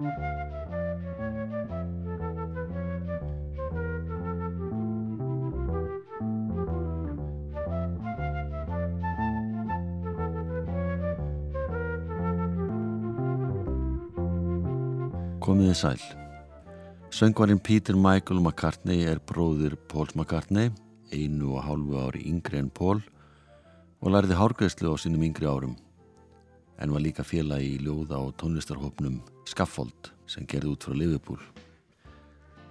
Komiði 0.00 0.14
sæl. 15.76 16.00
Söngvarinn 17.10 17.60
Peter 17.60 17.92
Michael 17.92 18.40
McCartney 18.40 19.04
er 19.04 19.20
bróðir 19.20 19.76
Pauls 19.84 20.16
McCartney, 20.16 20.70
einu 21.12 21.58
og 21.58 21.66
hálfu 21.66 22.00
ári 22.00 22.24
yngri 22.24 22.56
en 22.62 22.70
Paul 22.72 23.02
og 24.00 24.16
lærði 24.16 24.32
hárgreðslu 24.40 24.88
á 24.88 24.96
sínum 24.96 25.28
yngri 25.28 25.44
árum 25.44 25.76
en 26.80 26.88
var 26.88 27.04
líka 27.04 27.20
félagi 27.20 27.74
í 27.74 27.82
ljóða 27.84 28.16
og 28.24 28.32
tónlistarhópnum 28.40 29.20
Scaffold 29.48 30.10
sem 30.30 30.46
gerði 30.48 30.74
út 30.74 30.84
frá 30.86 30.94
Liverpool. 30.96 31.40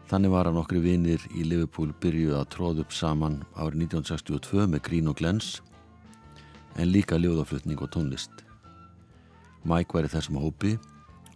Þannig 0.10 0.32
var 0.34 0.50
hann 0.50 0.58
okkri 0.58 0.80
vinir 0.82 1.26
í 1.38 1.44
Liverpool 1.46 1.92
byrjuð 2.02 2.38
að 2.40 2.48
tróð 2.56 2.84
upp 2.84 2.94
saman 2.96 3.42
árið 3.56 3.84
1962 3.90 4.68
með 4.72 4.86
Green 4.88 5.10
og 5.12 5.20
Glens 5.20 5.60
en 6.80 6.90
líka 6.90 7.20
ljóðaflutning 7.20 7.82
og 7.84 7.92
tónlist. 7.94 8.32
Mike 9.68 9.94
væri 9.94 10.10
þessum 10.10 10.40
hópi 10.42 10.78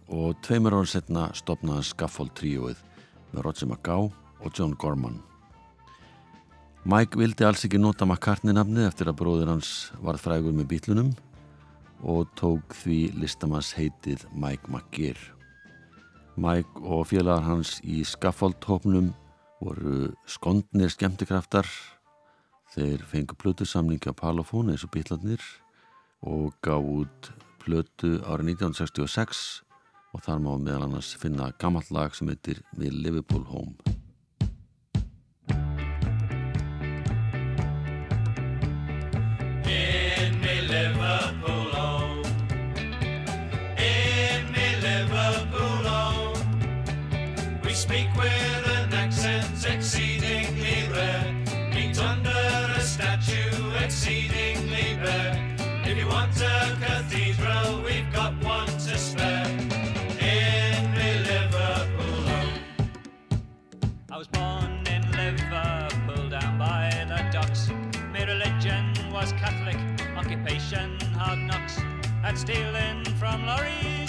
og 0.08 0.34
tveimur 0.44 0.74
ára 0.78 0.88
setna 0.90 1.28
stopnaði 1.36 1.86
Scaffold 1.90 2.34
tríóið 2.38 2.80
með 3.34 3.46
Roger 3.46 3.70
McGow 3.70 4.10
og 4.44 4.58
John 4.58 4.74
Gorman. 4.74 5.20
Mike 6.84 7.16
vildi 7.16 7.46
alls 7.46 7.62
ekki 7.64 7.78
nota 7.80 8.04
McCartney 8.04 8.52
nafni 8.56 8.82
eftir 8.84 9.08
að 9.08 9.20
bróður 9.22 9.54
hans 9.54 9.92
var 10.04 10.18
frægur 10.20 10.52
með 10.52 10.68
bílunum 10.74 11.14
og 12.04 12.28
tók 12.36 12.74
því 12.76 12.98
listamanns 13.18 13.72
heitið 13.78 14.26
Mike 14.36 14.68
McGear. 14.68 15.18
Mike 16.36 16.82
og 16.84 17.08
félagar 17.08 17.46
hans 17.46 17.78
í 17.80 18.02
Scaffold-hópnum 18.04 19.12
voru 19.64 20.12
skondnir 20.28 20.92
skemmtikraftar. 20.92 21.68
Þeir 22.74 23.04
fengu 23.08 23.36
plötusamningi 23.38 24.10
á 24.10 24.14
Palafón 24.14 24.72
eins 24.72 24.84
og 24.84 24.92
bílarnir 24.94 25.42
og 26.26 26.52
gaf 26.64 26.82
út 26.82 27.30
plötu 27.64 28.18
árið 28.26 28.56
1966 28.58 29.44
og 30.14 30.24
þar 30.26 30.42
má 30.44 30.52
meðal 30.58 30.88
annars 30.88 31.14
finna 31.18 31.52
gammalt 31.58 31.90
lag 31.94 32.14
sem 32.14 32.28
heitir 32.28 32.60
Við 32.76 32.98
Liverpool 33.06 33.46
Home 33.48 34.03
I'm 73.34 73.44
Laurie. 73.46 74.03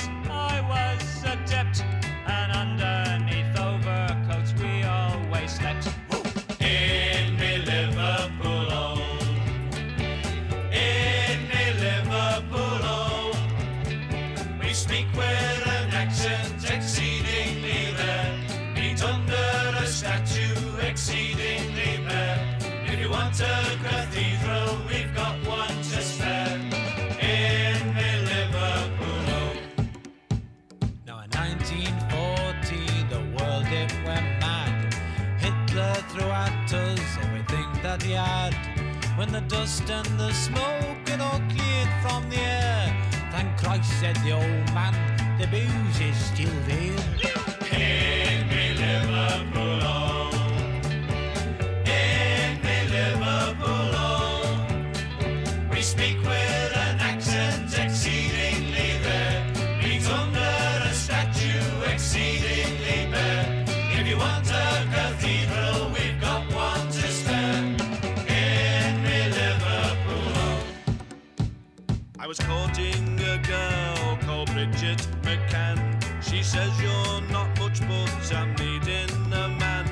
I 72.25 72.27
was 72.27 72.39
courting 72.39 73.19
a 73.19 73.37
girl 73.37 74.17
called 74.21 74.51
Bridget 74.51 75.07
McCann. 75.21 75.77
She 76.23 76.41
says 76.41 76.71
you're 76.81 77.21
not 77.29 77.59
much, 77.59 77.81
but 77.81 78.33
I'm 78.33 78.55
needing 78.55 79.11
a 79.31 79.47
man. 79.47 79.85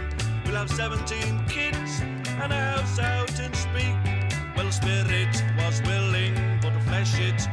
We'll 0.44 0.56
have 0.56 0.72
17 0.72 1.46
kids 1.48 2.02
and 2.42 2.52
a 2.52 2.56
house 2.56 2.98
out 2.98 3.40
in 3.40 3.54
Speak. 3.54 3.96
Well, 4.58 4.72
spirit 4.72 5.44
was 5.60 5.84
willing, 5.84 6.34
but 6.60 6.74
the 6.74 6.80
flesh 6.80 7.20
it 7.20 7.48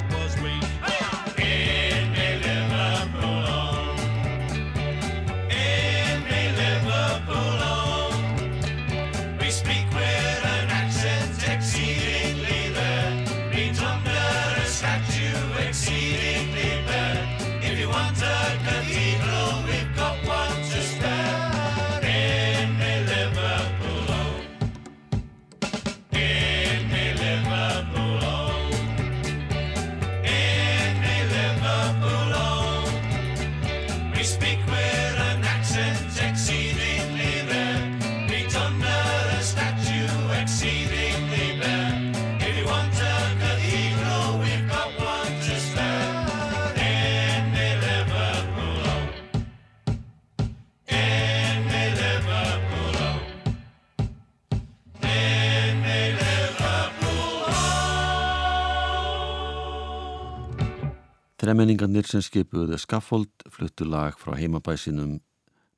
Þremenningarnir 61.50 62.06
sem 62.06 62.22
skipuðu 62.22 62.76
Scaffold 62.78 63.42
fluttu 63.50 63.82
lag 63.82 64.14
frá 64.22 64.36
heimabæsinum 64.38 65.16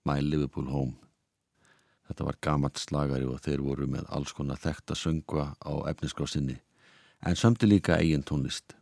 My 0.05 0.19
Liverpool 0.21 0.67
Home. 0.69 0.99
Þetta 2.05 2.27
var 2.27 2.37
gamalt 2.45 2.83
slagari 2.83 3.25
og 3.25 3.39
þeir 3.41 3.63
voru 3.65 3.87
með 3.89 4.11
alls 4.13 4.35
konar 4.37 4.61
þekta 4.61 4.93
söngva 5.01 5.47
á 5.65 5.73
efniskrásinni 5.89 6.59
en 7.25 7.41
sömdi 7.41 7.71
líka 7.71 7.97
eigin 7.97 8.21
tónlist. 8.21 8.75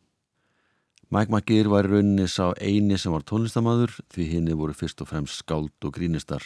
Mike 1.15 1.31
McGear 1.31 1.71
var 1.71 1.87
í 1.87 1.93
rauninni 1.93 2.27
sá 2.27 2.51
eini 2.59 2.99
sem 2.99 3.15
var 3.15 3.23
tónlistamadur 3.23 3.95
því 4.11 4.27
hinni 4.33 4.59
voru 4.59 4.75
fyrst 4.75 5.07
og 5.07 5.13
fremst 5.13 5.45
skáld 5.45 5.87
og 5.87 5.95
grínistar 5.95 6.43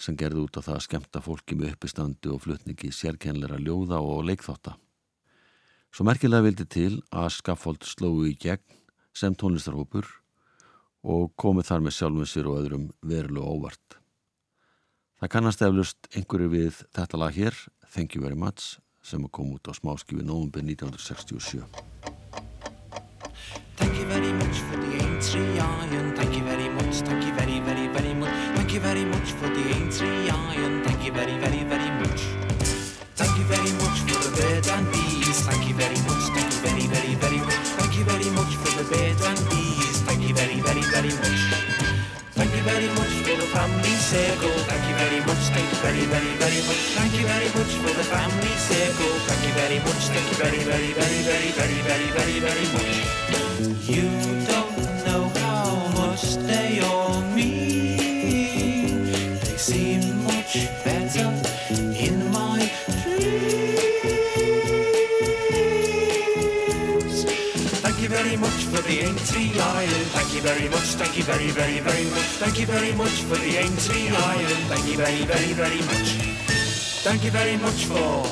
sem 0.00 0.16
gerði 0.16 0.46
út 0.46 0.56
á 0.56 0.64
það 0.64 0.78
að 0.78 0.86
skemmta 0.86 1.24
fólki 1.28 1.60
með 1.60 1.76
uppistandi 1.76 2.32
og 2.32 2.46
flutningi 2.46 2.94
sérkennleira 2.96 3.60
ljóða 3.60 4.00
og 4.00 4.24
leikþátta. 4.32 4.78
Svo 5.92 6.08
merkilega 6.08 6.48
vildi 6.48 6.64
til 6.64 6.90
að 7.12 7.34
Scaffold 7.36 7.84
slói 7.84 8.32
í 8.32 8.36
gegn 8.40 8.85
sem 9.16 9.34
tónlistarhópur 9.34 10.08
og 11.06 11.30
komið 11.40 11.70
þar 11.70 11.84
með 11.86 11.96
sjálfum 11.96 12.28
sér 12.28 12.50
og 12.50 12.58
öðrum 12.60 12.88
verulega 13.06 13.46
óvart. 13.46 14.00
Það 15.16 15.32
kannast 15.32 15.62
eflust 15.64 16.10
einhverju 16.12 16.48
við 16.52 16.82
þetta 16.96 17.20
lag 17.22 17.36
hér, 17.36 17.54
Thank 17.94 18.16
You 18.16 18.26
Very 18.26 18.36
Much, 18.36 18.76
sem 19.00 19.22
kom 19.32 19.54
út 19.56 19.70
á 19.70 19.72
smáskifi 19.72 20.26
nógumbi 20.26 20.60
1967. 20.60 21.64
Thank 23.76 23.96
you 23.96 24.06
very 24.06 24.32
much 24.32 24.60
for 24.68 24.76
the 24.76 24.90
A3 25.00 25.56
iron. 25.56 26.12
Thank 26.16 26.36
you 26.36 26.44
very 26.44 26.68
much. 26.68 27.00
Thank 27.00 27.24
you 27.24 27.32
very, 27.32 27.60
very, 27.60 27.88
very 27.88 28.14
much. 28.14 28.36
Thank 28.56 28.72
you 28.74 28.80
very 28.80 29.04
much 29.04 29.32
for 29.38 29.48
the 29.48 29.64
A3 29.78 30.00
iron. 30.28 30.82
Thank 30.84 31.06
you 31.06 31.12
very, 31.12 31.38
very, 31.38 31.64
very 31.64 31.90
much. 32.02 32.20
Thank 33.16 33.38
you 33.38 33.44
very 33.44 33.72
much 33.80 33.98
for 34.04 34.18
the 34.20 34.30
birds 34.36 34.68
and 34.68 34.86
bees. 34.92 34.95
Much. 41.22 41.40
Thank 42.36 42.52
you 42.56 42.62
very 42.62 42.88
much 42.98 43.14
for 43.24 43.36
the 43.36 43.48
family 43.56 43.96
circle. 44.12 44.56
Thank 44.68 44.84
you 44.88 44.94
very 44.96 45.20
much. 45.28 45.42
Thank 45.54 45.68
you 45.72 45.78
very, 45.84 46.04
very, 46.12 46.32
very 46.42 46.60
much. 46.68 46.82
Thank 46.98 47.12
you 47.18 47.26
very 47.26 47.50
much 47.56 47.72
for 47.82 47.92
the 47.96 48.04
family 48.04 48.54
circle. 48.70 49.14
Thank 49.28 49.42
you 49.46 49.54
very 49.60 49.78
much. 49.86 50.02
Thank 50.12 50.26
you 50.30 50.36
very, 50.44 50.62
very, 50.70 50.90
very, 50.92 51.20
very, 51.30 51.50
very, 51.58 51.78
very, 51.88 52.08
very, 52.16 52.38
very 52.46 52.66
much. 52.76 52.92
You 53.88 54.08
don't 54.50 54.76
know 55.06 55.22
how 55.40 55.68
much 55.96 56.36
they 56.48 56.80
all 56.80 57.20
mean. 57.34 57.95
The 68.86 69.00
Aintree 69.00 69.58
Iron. 69.58 70.04
Thank 70.14 70.34
you 70.34 70.40
very 70.40 70.68
much. 70.68 70.88
Thank 71.00 71.16
you 71.16 71.24
very, 71.24 71.50
very, 71.50 71.80
very 71.80 72.04
much. 72.04 72.30
Thank 72.42 72.58
you 72.58 72.66
very 72.66 72.92
much 72.92 73.22
for 73.22 73.36
the 73.36 73.56
Aintree 73.58 74.08
Iron. 74.08 74.60
Thank 74.70 74.86
you 74.86 74.96
very, 74.96 75.24
very, 75.24 75.52
very 75.52 75.80
much. 75.90 76.08
Thank 77.02 77.24
you 77.24 77.30
very 77.30 77.56
much 77.56 77.84
for 77.86 78.22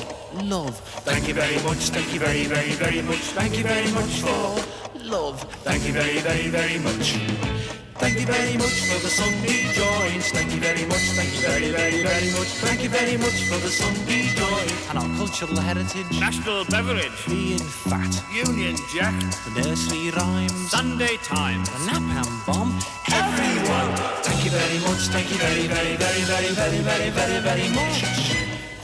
love. 0.43 0.79
Thank 1.03 1.27
you 1.27 1.33
very 1.33 1.61
much. 1.63 1.89
Thank 1.89 2.13
you 2.13 2.19
very, 2.19 2.45
very, 2.45 2.71
very 2.71 3.01
much. 3.01 3.23
Thank 3.35 3.57
you 3.57 3.63
very 3.63 3.91
much 3.91 4.21
for 4.21 4.99
love. 5.03 5.41
Thank 5.63 5.85
you 5.87 5.93
very, 5.93 6.19
very, 6.19 6.47
very 6.47 6.79
much. 6.79 7.54
Thank 7.97 8.19
you 8.19 8.25
very 8.25 8.57
much 8.57 8.77
for 8.89 8.99
the 9.01 9.09
Sunday 9.09 9.63
joints. 9.73 10.29
Thank 10.31 10.53
you 10.53 10.59
very 10.59 10.85
much. 10.85 11.05
Thank 11.17 11.33
you 11.33 11.41
very, 11.47 11.71
very, 11.71 12.03
very 12.03 12.29
much. 12.31 12.49
Thank 12.65 12.83
you 12.83 12.89
very 12.89 13.17
much 13.17 13.43
for 13.49 13.57
the 13.57 13.69
Sunday 13.69 14.27
joints 14.35 14.89
and 14.89 14.99
our 14.99 15.09
cultural 15.17 15.57
heritage. 15.59 16.05
National 16.19 16.65
beverage. 16.65 17.11
Being 17.27 17.57
fat, 17.59 18.13
Union 18.33 18.75
Jack. 18.93 19.15
the 19.55 19.61
nursery 19.61 20.11
rhymes, 20.11 20.69
Sunday 20.71 21.17
Times. 21.23 21.69
the 21.69 21.91
napalm 21.91 22.45
bomb. 22.45 22.71
Everyone, 23.11 23.95
thank 24.23 24.43
you 24.45 24.51
very 24.51 24.79
much. 24.79 25.01
Thank 25.15 25.31
you 25.31 25.37
very, 25.37 25.67
very, 25.67 25.95
very, 25.95 26.21
very, 26.23 26.51
very, 26.53 26.79
very, 26.81 27.09
very, 27.09 27.39
very 27.41 27.69
much. 27.69 27.97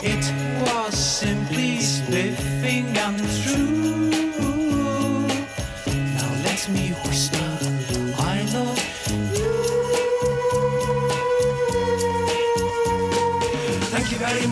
It 0.01 0.25
was 0.65 0.95
simply 0.97 1.79
spiffing 1.81 2.97
and 2.97 3.19
true. 3.43 4.09
Now 6.17 6.31
let 6.47 6.67
me 6.69 6.89
whisper, 7.05 7.45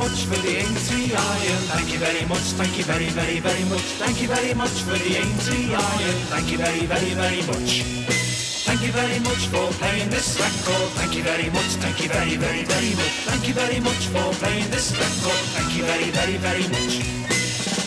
much 0.09 0.25
for 0.25 0.41
the 0.41 0.57
Aintree 0.57 1.13
Iron. 1.13 1.61
Thank 1.69 1.93
you 1.93 1.99
very 1.99 2.25
much. 2.25 2.45
Thank 2.57 2.77
you 2.77 2.83
very, 2.83 3.09
very, 3.09 3.39
very 3.39 3.65
much. 3.69 3.85
Thank 4.01 4.21
you 4.21 4.27
very 4.27 4.53
much 4.53 4.75
for 4.81 4.97
the 4.97 5.11
Aintree 5.21 5.73
Iron. 5.73 6.17
Thank 6.33 6.51
you 6.51 6.57
very, 6.57 6.85
very, 6.85 7.13
very 7.13 7.41
much. 7.45 7.83
Thank 8.65 8.81
you 8.81 8.91
very 8.91 9.19
much 9.19 9.43
for 9.53 9.65
playing 9.77 10.09
this 10.09 10.39
record. 10.39 10.89
Thank 10.97 11.15
you 11.15 11.23
very 11.23 11.49
much. 11.49 11.71
Thank 11.83 12.01
you 12.01 12.09
very, 12.09 12.37
very, 12.37 12.63
very 12.63 12.91
much. 12.95 13.13
Thank 13.29 13.47
you 13.47 13.53
very 13.53 13.79
much 13.79 14.03
for 14.13 14.25
playing 14.41 14.69
this 14.73 14.87
record. 14.97 15.41
Thank 15.55 15.77
you 15.77 15.83
very, 15.83 16.09
very, 16.17 16.37
very 16.37 16.65
much. 16.73 16.93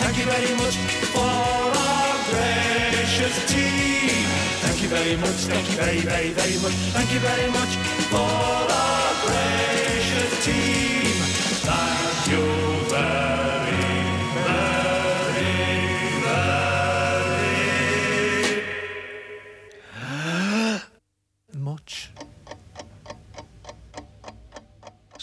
Thank 0.02 0.18
you 0.18 0.26
very 0.26 0.52
much 0.62 0.76
for 1.14 1.26
our 1.26 2.14
gracious 2.30 3.36
team. 3.50 4.26
Thank 4.62 4.78
you 4.82 4.88
very 4.88 5.16
much. 5.16 5.38
Thank 5.50 5.66
you 5.70 5.76
very, 5.76 6.00
very, 6.00 6.30
very 6.30 6.56
much. 6.62 6.78
Thank 6.94 7.10
you 7.14 7.20
very 7.20 7.48
much 7.50 7.72
for 8.12 8.22
our 8.22 9.10
gracious 9.26 9.91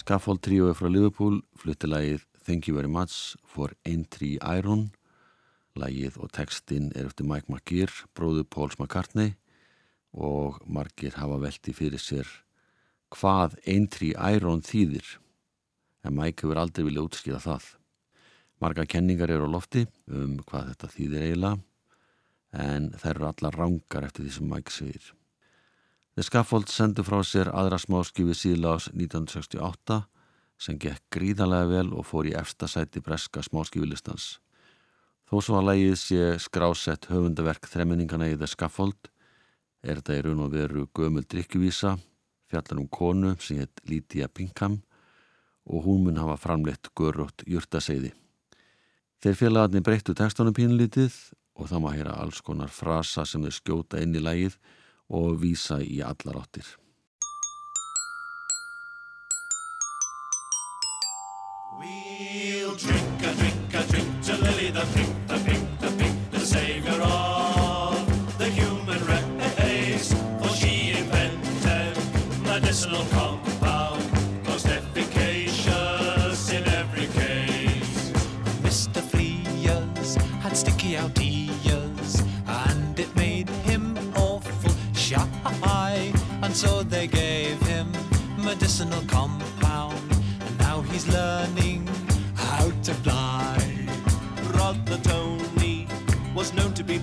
Scaffold 0.10 0.40
tríói 0.42 0.72
frá 0.74 0.90
Liverpool 0.90 1.36
flutti 1.54 1.86
lagið 1.86 2.24
Thank 2.42 2.66
You 2.66 2.74
Very 2.80 2.90
Much 2.90 3.36
for 3.46 3.76
Aintree 3.86 4.40
Iron. 4.42 4.88
Lagið 5.78 6.16
og 6.18 6.32
textin 6.34 6.88
er 6.98 7.12
eftir 7.12 7.28
Mike 7.30 7.46
McGear, 7.46 7.94
bróðu 8.18 8.42
Pauls 8.42 8.80
McCartney 8.80 9.36
og 10.18 10.58
margir 10.66 11.14
hafa 11.14 11.38
velti 11.44 11.76
fyrir 11.78 12.02
sér 12.02 12.26
hvað 13.14 13.60
Aintree 13.70 14.18
Iron 14.34 14.66
þýðir. 14.66 15.06
En 16.02 16.18
Mike 16.18 16.42
hefur 16.42 16.64
aldrei 16.64 16.88
viljað 16.90 17.12
útskýra 17.12 17.44
það. 17.46 17.70
Marga 18.66 18.90
kenningar 18.90 19.30
eru 19.30 19.46
á 19.46 19.54
lofti 19.60 19.86
um 20.10 20.40
hvað 20.42 20.72
þetta 20.74 20.94
þýðir 20.96 21.28
eiginlega 21.28 22.66
en 22.66 22.90
þær 22.98 23.14
eru 23.14 23.30
allar 23.30 23.62
rángar 23.62 24.10
eftir 24.10 24.26
því 24.26 24.38
sem 24.40 24.54
Mike 24.58 24.74
segir. 24.74 25.14
The 26.18 26.26
Scaffold 26.26 26.72
sendu 26.74 27.04
frá 27.06 27.22
sér 27.24 27.52
aðra 27.54 27.78
smáskifi 27.80 28.34
síðlags 28.36 28.90
1968 28.92 30.02
sem 30.60 30.78
gekk 30.82 31.06
gríðarlega 31.16 31.70
vel 31.70 31.94
og 31.96 32.08
fór 32.10 32.28
í 32.28 32.36
efsta 32.36 32.68
sæti 32.68 33.02
breska 33.04 33.44
smáskifilistans. 33.46 34.40
Þó 35.30 35.36
svo 35.46 35.60
að 35.60 35.68
lægið 35.70 35.96
sé 36.02 36.22
skrásett 36.42 37.06
höfundaverk 37.12 37.70
þremmenningana 37.70 38.32
í 38.32 38.38
The 38.40 38.50
Scaffold 38.50 39.12
er 39.86 40.02
þetta 40.02 40.18
í 40.18 40.24
raun 40.26 40.42
og 40.44 40.54
veru 40.56 40.88
gömul 40.98 41.24
drikkjuvísa, 41.30 41.94
fjallar 42.50 42.82
um 42.82 42.90
konu 42.90 43.36
sem 43.40 43.62
heit 43.62 43.84
Lítia 43.88 44.28
Pinkham 44.28 44.80
og 45.70 45.86
hún 45.86 46.08
mun 46.08 46.18
hafa 46.18 46.40
framleitt 46.42 46.90
görrótt 46.98 47.46
jurtaseiði. 47.48 48.12
Þeir 49.22 49.38
félagarnir 49.38 49.86
breyttu 49.86 50.16
textunum 50.18 50.56
pínlítið 50.58 51.14
og 51.60 51.70
það 51.70 51.84
má 51.84 51.90
heyra 51.94 52.18
alls 52.18 52.42
konar 52.42 52.74
frasa 52.74 53.26
sem 53.28 53.44
þeir 53.46 53.58
skjóta 53.60 54.02
inn 54.02 54.18
í 54.18 54.24
lægið 54.24 54.58
og 55.10 55.42
vísa 55.42 55.80
í 55.82 56.02
allar 56.06 56.44
áttir. 56.44 56.68
We'll 61.80 62.76
drink 62.76 63.22
a 63.24 63.32
drink 63.40 63.74
a 63.74 63.84
drink 63.90 64.24
to 64.26 64.34
Lily 64.44 64.70
the 64.72 64.86
pink, 64.94 65.09
butterfly. 92.90 93.58
Rather 94.54 94.98
Tony 95.04 95.88
was 96.34 96.54
known 96.54 96.74
to 96.74 96.84
be 96.84 96.98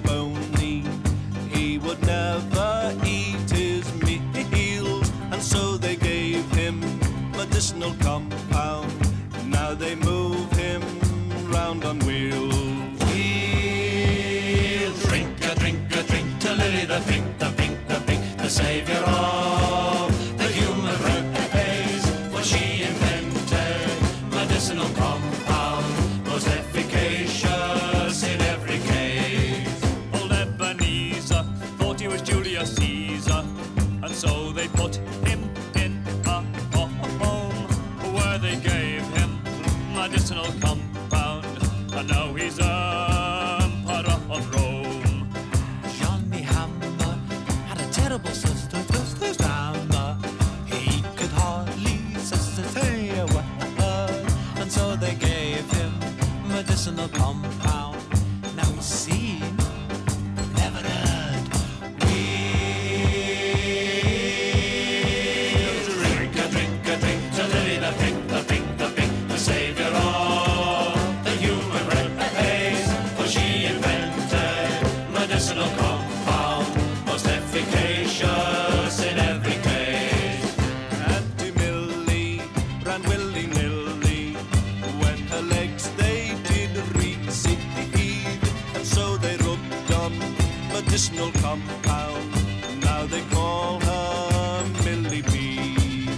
medicinal 90.96 91.30
compound. 91.42 92.80
Now 92.80 93.04
they 93.04 93.20
call 93.24 93.78
her 93.80 94.64
Millie 94.82 95.20
B. 95.20 96.08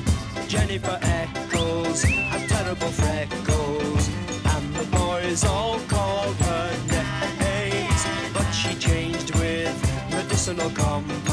Jennifer 0.46 0.96
Eccles 1.02 2.04
had 2.04 2.48
terrible 2.48 2.92
freckles, 2.92 4.08
and 4.44 4.74
the 4.76 4.86
boys 4.96 5.44
all 5.44 5.80
called 5.88 6.36
her 6.36 6.70
names. 7.40 8.06
But 8.32 8.48
she 8.52 8.72
changed 8.76 9.34
with 9.34 9.74
medicinal 10.12 10.70
compound. 10.70 11.27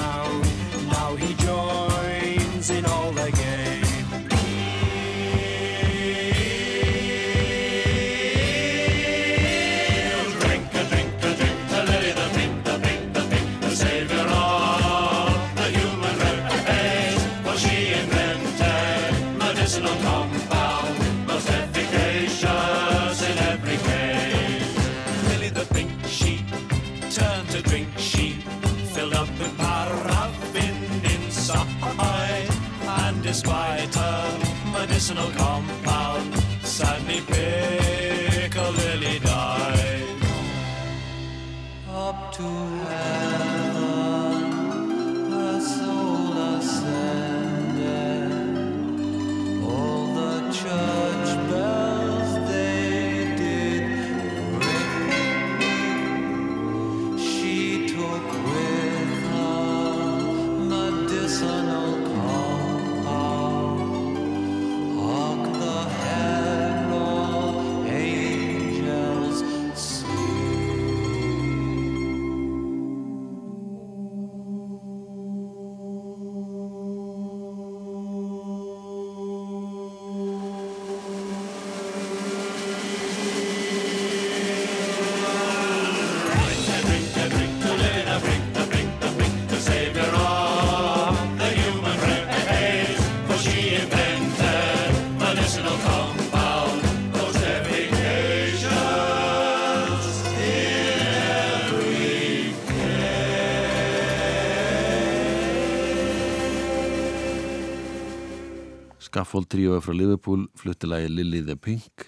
Scaffold 109.15 109.47
tríói 109.47 109.77
frá 109.79 109.93
Liverpool 109.95 110.41
flutti 110.59 110.89
lagi 110.91 111.07
Lily 111.07 111.39
the 111.47 111.55
Pink, 111.55 112.03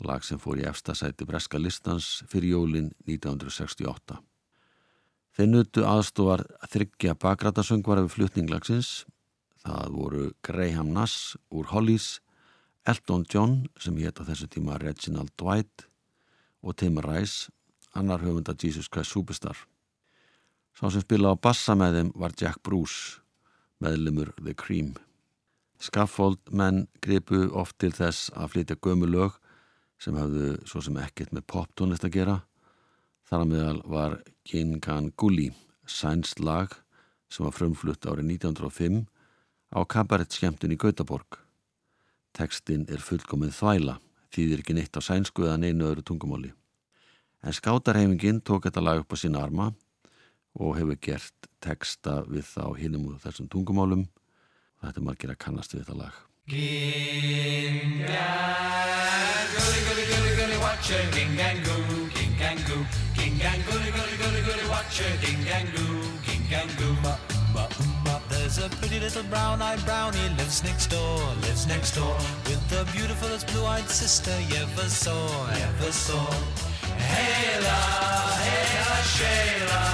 lag 0.00 0.22
sem 0.24 0.38
fór 0.40 0.56
í 0.56 0.64
efsta 0.64 0.94
sæti 0.96 1.26
breska 1.28 1.58
listans 1.60 2.22
fyrir 2.24 2.54
jólin 2.54 2.86
1968. 3.04 4.14
Þeir 5.36 5.50
nutu 5.50 5.82
aðstofar 5.84 6.46
þryggja 6.72 7.18
bakrætasöngvara 7.20 8.06
við 8.06 8.14
flutninglagsins. 8.14 9.04
Það 9.60 9.92
voru 9.92 10.22
Graham 10.48 10.94
Nass 10.94 11.34
úr 11.52 11.68
Hollies, 11.68 12.22
Elton 12.88 13.26
John 13.28 13.58
sem 13.76 13.98
hétt 14.00 14.16
á 14.16 14.24
þessu 14.24 14.48
tíma 14.48 14.78
Reginald 14.80 15.34
Dwight 15.36 15.84
og 16.64 16.78
Tim 16.80 16.96
Rice, 17.04 17.52
annar 17.92 18.24
höfunda 18.24 18.54
Jesus 18.56 18.88
Christ 18.88 19.12
Superstar. 19.12 19.66
Sá 20.72 20.88
sem 20.88 21.04
spila 21.04 21.36
á 21.36 21.36
bassa 21.36 21.76
með 21.76 22.00
þeim 22.00 22.14
var 22.16 22.32
Jack 22.40 22.64
Bruce, 22.64 23.20
meðlumur 23.84 24.32
The 24.40 24.56
Cream. 24.56 24.96
Scaffold 25.78 26.40
menn 26.50 26.88
gripu 27.04 27.44
oft 27.54 27.76
til 27.78 27.92
þess 27.94 28.32
að 28.34 28.54
flytja 28.54 28.76
gömu 28.82 29.06
lög 29.06 29.36
sem 30.02 30.16
hafðu 30.18 30.56
svo 30.66 30.82
sem 30.82 30.98
ekkert 30.98 31.34
með 31.34 31.46
poptónlist 31.50 32.06
að 32.06 32.16
gera. 32.16 32.36
Þar 33.28 33.44
að 33.44 33.50
meðal 33.52 33.80
var 33.86 34.16
Gingan 34.48 35.12
Gulli, 35.20 35.52
sænst 35.86 36.40
lag 36.42 36.74
sem 37.30 37.46
var 37.46 37.54
frumflutt 37.54 38.08
árið 38.08 38.32
1905 38.38 39.04
á 39.74 39.80
kabarett 39.84 40.34
skemmtun 40.34 40.74
í 40.74 40.80
Gautaborg. 40.80 41.38
Tekstinn 42.34 42.86
er 42.90 43.02
fullkomið 43.02 43.54
þvæla, 43.58 43.98
þýðir 44.34 44.62
ekki 44.62 44.78
neitt 44.78 44.98
á 44.98 45.02
sænsku 45.04 45.46
eða 45.46 45.60
neinu 45.62 45.90
öðru 45.90 46.06
tungumáli. 46.10 46.54
En 47.46 47.54
skátarhefingin 47.54 48.42
tók 48.42 48.66
þetta 48.66 48.82
lag 48.82 49.02
upp 49.04 49.14
á 49.14 49.16
sína 49.20 49.44
arma 49.44 49.70
og 50.58 50.74
hefur 50.78 50.98
gert 50.98 51.50
teksta 51.62 52.22
við 52.26 52.48
þá 52.50 52.64
hinum 52.78 53.10
úr 53.12 53.20
þessum 53.22 53.50
tungumálum 53.52 54.08
þetta 54.82 54.98
er 55.00 55.06
margir 55.08 55.30
að 55.34 55.38
kannast 55.44 55.74
við 55.74 55.82
þetta 55.84 55.96
lag. 56.02 56.14
Gully, 59.58 59.80
gully, 59.88 60.04
gully, 60.10 60.32
gully, 60.38 60.58
watch 60.64 60.88
her, 60.90 61.04
ging 61.12 61.38
and 61.40 61.60
goo, 61.64 62.08
ging 62.16 62.36
and 62.40 62.60
goo, 62.66 62.80
ging 63.14 63.40
and 63.42 63.60
gully, 63.66 63.90
gully, 63.96 64.16
gully, 64.22 64.42
gully, 64.48 64.66
watch 64.70 64.98
her, 65.00 65.12
ging 65.24 65.42
and 65.56 65.68
goo, 65.76 66.00
ging 66.24 66.46
and 66.60 66.70
goo. 66.78 66.94
Ba, 67.02 67.18
ba, 67.52 67.68
ba. 68.04 68.14
There's 68.30 68.58
a 68.58 68.68
pretty 68.80 68.98
little 68.98 69.24
brown-eyed 69.24 69.84
brownie 69.84 70.28
lives 70.38 70.62
next 70.64 70.86
door, 70.88 71.18
lives 71.44 71.66
next 71.66 71.92
door, 71.94 72.16
with 72.48 72.62
the 72.70 72.84
beautifulest 72.96 73.46
blue-eyed 73.52 73.88
sister 73.90 74.32
you 74.48 74.56
ever 74.62 74.88
saw, 74.88 75.46
ever 75.50 75.92
saw. 75.92 76.24
Hayla, 76.96 77.80
Hayla, 78.44 78.96
Shayla, 79.16 79.84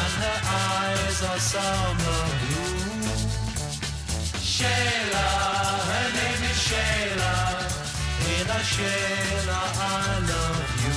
and 0.00 0.14
her 0.24 0.38
eyes 0.66 1.22
are 1.30 1.38
summer 1.38 2.20
blue. 2.42 2.59
Shayla, 4.60 5.26
her 5.90 6.08
name 6.20 6.44
is 6.52 6.58
Shayla. 6.68 7.32
Shayla, 8.20 8.58
Shayla, 8.72 9.58
I 9.80 10.20
love 10.30 10.68
you. 10.84 10.94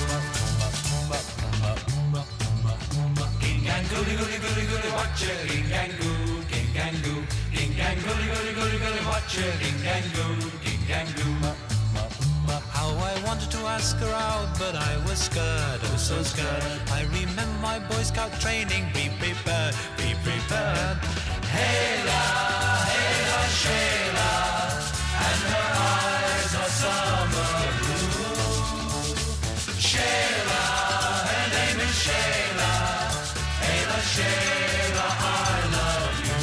King 3.40 3.64
and 3.68 3.84
goody, 3.88 4.14
goody, 4.20 4.38
goody, 4.44 4.64
goody, 4.68 4.90
watch 4.92 5.22
it. 5.24 5.48
King 5.48 5.72
and 5.72 5.92
goo, 5.98 6.44
king 6.52 6.76
and 6.76 6.96
goo, 7.02 7.22
king 7.56 7.72
and 7.80 7.98
goody, 8.04 8.26
goody, 8.34 8.52
goody, 8.52 8.78
goody, 8.84 9.02
watch 9.06 9.38
it. 9.38 9.54
King 9.62 9.80
and 9.94 10.06
goo, 10.12 10.36
king 10.64 10.84
and 10.92 11.08
goo. 11.16 11.34
How 12.70 12.90
I 12.90 13.14
wanted 13.24 13.50
to 13.52 13.58
ask 13.66 13.96
her 13.96 14.12
out, 14.12 14.58
but 14.58 14.74
I 14.76 14.96
was 15.06 15.18
scared, 15.20 15.80
oh 15.84 15.96
so 15.96 16.22
scared. 16.22 16.62
I 16.92 17.04
remember 17.04 17.58
my 17.62 17.78
Boy 17.78 18.02
Scout 18.02 18.32
training, 18.40 18.84
be 18.92 19.08
prepared, 19.18 19.74
be 19.96 20.14
prepared. 20.22 20.98
Hayla, 21.54 22.22
Hayla, 22.52 22.73
Shayla, 23.64 24.32
and 25.26 25.40
her 25.52 25.68
eyes 25.88 26.52
are 26.62 26.72
summer 26.80 27.52
blue. 27.80 28.24
and 29.84 30.48
her 31.30 31.46
name 31.56 31.80
is 31.86 31.94
Shayla, 32.04 32.72
Ayla 33.70 33.98
Shayla, 34.14 35.06
I 35.20 35.60
love 35.74 36.18
you. 36.26 36.38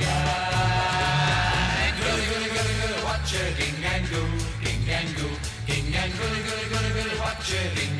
Gang, 0.00 1.94
gully, 2.00 2.24
gully, 2.30 2.48
gully, 2.54 2.74
gully, 2.80 3.00
watch 3.04 3.32
it, 3.34 3.56
ging 3.58 3.84
and 3.84 4.04
goo, 4.10 4.28
ging 4.62 4.90
and 4.90 5.10
goo, 5.16 5.32
ging 5.66 5.94
and 5.96 6.12
gully, 6.18 6.40
gully, 6.46 6.66
gully, 6.72 6.90
gully, 6.96 7.16
watch 7.20 7.52
it, 7.52 7.74
ging 7.76 7.97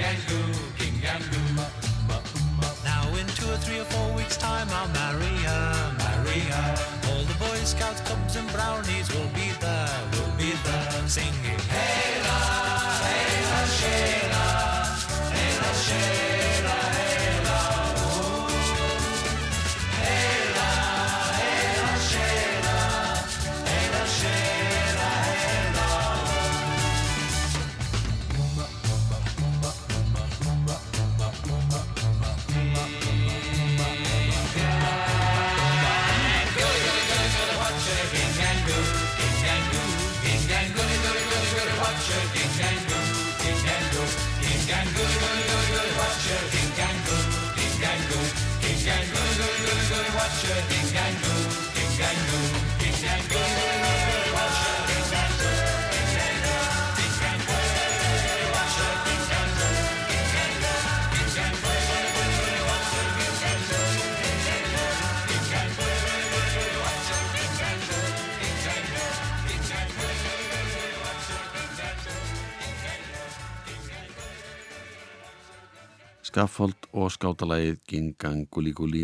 Skaffold 76.39 76.85
og 76.95 77.09
skátalægið 77.11 77.79
Gingang 77.91 78.45
Gulli 78.47 78.71
Gulli 78.71 79.01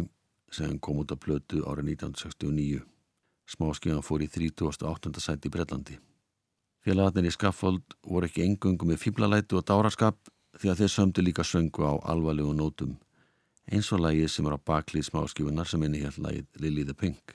sem 0.54 0.76
kom 0.78 1.00
út 1.02 1.10
af 1.10 1.18
plötu 1.18 1.64
árið 1.66 1.96
1969. 1.96 2.84
Smáskjöðan 3.50 4.04
fór 4.06 4.22
í 4.22 4.28
38. 4.30 5.10
sæti 5.18 5.50
í 5.50 5.54
Brellandi. 5.56 5.96
Félagarnir 6.86 7.26
í 7.26 7.34
Skaffold 7.34 7.98
voru 8.06 8.30
ekki 8.30 8.44
engungum 8.46 8.92
með 8.92 9.02
fýblalætu 9.02 9.58
og 9.58 9.66
dáraskap 9.66 10.30
því 10.60 10.70
að 10.70 10.84
þeir 10.84 10.94
sömdu 10.94 11.26
líka 11.26 11.42
söngu 11.42 11.82
á 11.82 11.98
alvarlegu 12.14 12.54
nótum 12.54 12.94
eins 13.66 13.90
og 13.90 14.06
lægið 14.06 14.30
sem 14.30 14.46
er 14.46 14.54
á 14.54 14.66
baklið 14.70 15.08
smáskjöfunar 15.10 15.66
sem 15.66 15.82
inni 15.82 16.06
hér 16.06 16.14
lægið 16.14 16.62
Lily 16.62 16.86
the 16.86 16.94
Pink. 16.94 17.34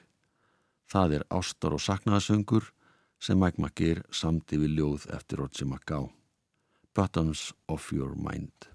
Það 0.88 1.20
er 1.20 1.28
ástar 1.28 1.76
og 1.76 1.84
saknaðasöngur 1.84 2.72
sem 3.20 3.36
Mike 3.36 3.60
McGear 3.60 4.06
samdi 4.16 4.64
við 4.64 4.80
ljóð 4.80 5.12
eftir 5.12 5.44
Roger 5.44 5.68
McGow. 5.68 6.14
Buttons 6.96 7.52
of 7.68 7.92
your 7.92 8.16
mind. 8.16 8.72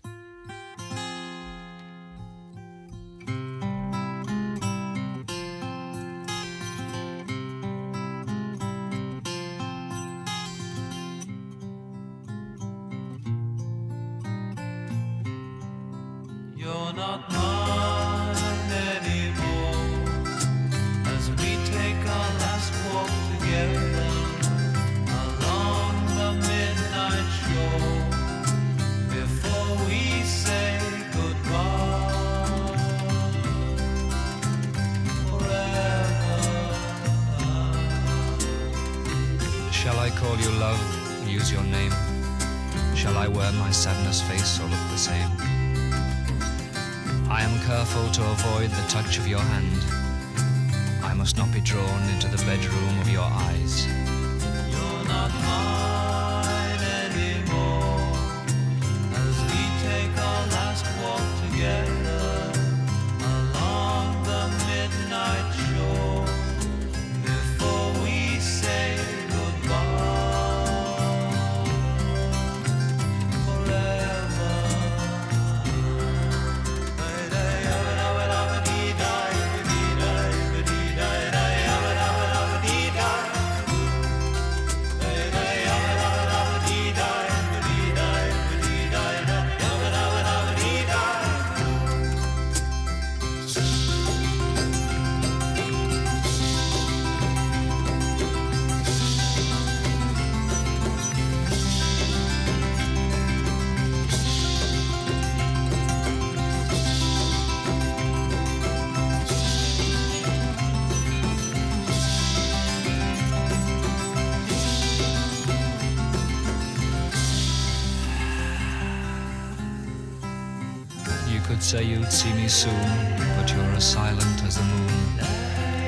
Say 121.74 121.82
you'd 121.82 122.12
see 122.12 122.32
me 122.34 122.46
soon, 122.46 122.88
but 123.36 123.50
you're 123.52 123.74
as 123.74 123.84
silent 123.84 124.44
as 124.44 124.54
the 124.58 124.62
moon. 124.62 125.18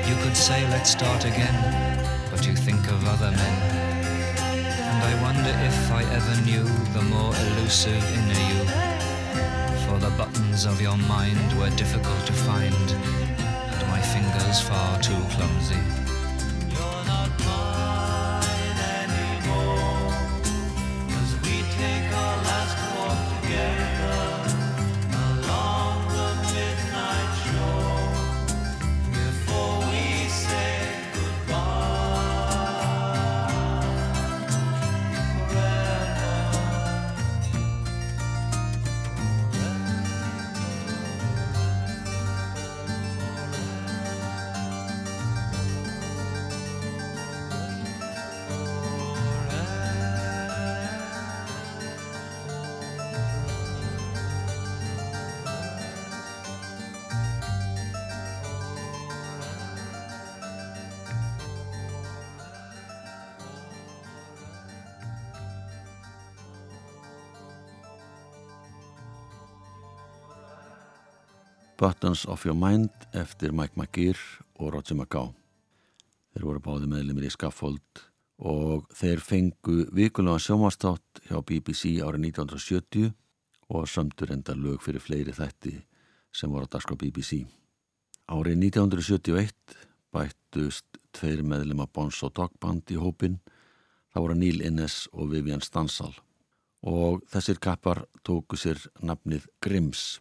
You 0.09 0.15
could 0.21 0.35
say 0.35 0.67
let's 0.67 0.89
start 0.89 1.23
again, 1.23 1.57
but 2.29 2.45
you 2.45 2.53
think 2.53 2.83
of 2.91 3.07
other 3.07 3.31
men. 3.31 3.57
And 4.91 4.99
I 5.11 5.13
wonder 5.23 5.53
if 5.69 5.77
I 5.99 6.03
ever 6.17 6.35
knew 6.41 6.65
the 6.91 7.03
more 7.03 7.33
elusive 7.45 8.03
inner 8.17 8.43
you. 8.51 8.63
For 9.85 9.97
the 9.97 10.13
buttons 10.17 10.65
of 10.65 10.81
your 10.81 10.97
mind 10.97 11.57
were 11.57 11.69
difficult 11.77 12.25
to 12.25 12.33
find, 12.33 12.87
and 13.71 13.87
my 13.87 14.01
fingers 14.01 14.59
far 14.59 14.99
too 15.01 15.21
clumsy. 15.35 16.06
Buttons 71.77 72.25
of 72.25 72.45
Your 72.45 72.55
Mind 72.57 72.89
eftir 73.13 73.51
Mike 73.53 73.77
McGear 73.77 74.17
og 74.57 74.71
Roger 74.73 74.95
McGow. 74.97 75.27
Þeir 76.33 76.45
voru 76.47 76.61
báði 76.65 76.89
meðlumir 76.89 77.27
í 77.27 77.29
Scaffold 77.29 78.01
og 78.41 78.87
þeir 78.97 79.21
fengu 79.21 79.83
vikulega 79.93 80.41
sjómastátt 80.41 81.21
hjá 81.27 81.37
BBC 81.45 81.99
árið 82.01 82.31
1970 82.31 83.13
og 83.69 83.85
sömdur 83.93 84.33
enda 84.33 84.57
lög 84.57 84.81
fyrir 84.81 85.05
fleiri 85.05 85.37
þætti 85.37 85.75
sem 86.33 86.49
voru 86.49 86.65
að 86.65 86.73
daska 86.79 86.97
BBC. 86.97 87.43
Árið 88.25 88.57
1971 88.73 89.79
bættust 90.13 91.01
tveir 91.13 91.45
meðlum 91.45 91.85
að 91.85 91.93
Bons 91.93 92.25
og 92.25 92.33
Dogband 92.41 92.89
í 92.89 92.97
hópin, 92.97 93.37
það 94.09 94.23
voru 94.25 94.41
Neil 94.41 94.65
Innes 94.65 95.03
og 95.13 95.29
Vivian 95.35 95.61
Stansal 95.61 96.15
og 96.81 97.21
þessir 97.29 97.61
kappar 97.61 98.07
tóku 98.25 98.57
sér 98.57 98.81
nafnið 98.97 99.45
Grimms. 99.61 100.17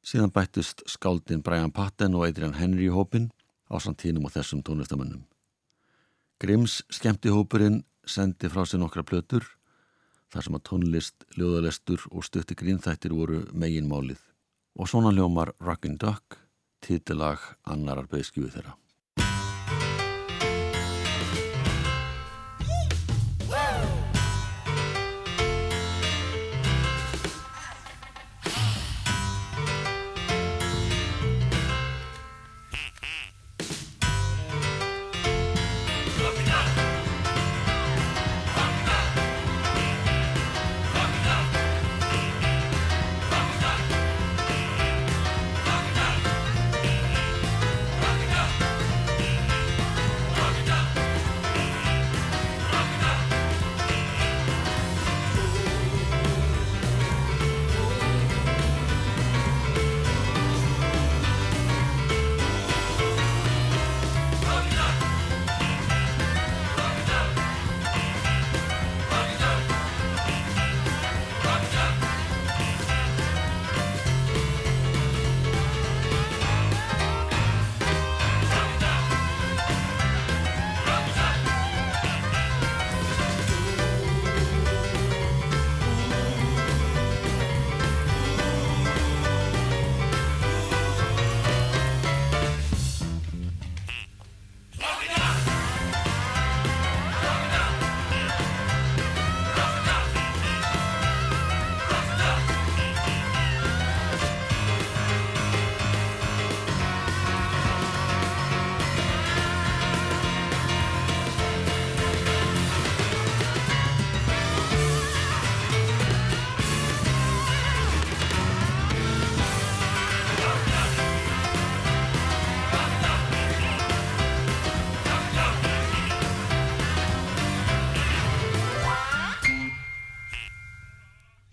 Síðan 0.00 0.32
bættust 0.32 0.82
skáldin 0.88 1.42
Brian 1.44 1.72
Patten 1.72 2.16
og 2.16 2.24
Adrian 2.28 2.56
Henry 2.56 2.88
í 2.88 2.94
hópin 2.94 3.28
á 3.68 3.76
samtínum 3.76 4.24
og 4.26 4.34
þessum 4.34 4.62
tónlistamönnum. 4.64 5.26
Grimms 6.40 6.80
skemmti 6.88 7.28
hópurinn 7.28 7.82
sendi 8.08 8.48
frá 8.48 8.64
sér 8.64 8.80
nokkra 8.80 9.04
plötur 9.04 9.44
þar 10.32 10.46
sem 10.46 10.56
að 10.56 10.66
tónlist, 10.70 11.26
ljóðalestur 11.36 12.06
og 12.10 12.24
stutti 12.24 12.56
grínþættir 12.56 13.12
voru 13.12 13.42
megin 13.52 13.90
málið 13.90 14.22
og 14.78 14.88
svona 14.88 15.12
ljómar 15.12 15.52
Rockin' 15.60 15.98
Duck, 16.00 16.38
títilag 16.80 17.42
annarar 17.68 18.08
beðskjúi 18.08 18.48
þeirra. 18.54 18.76